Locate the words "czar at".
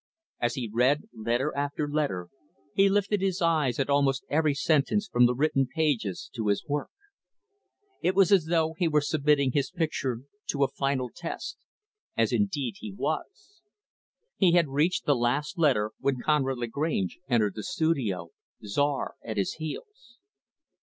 18.65-19.37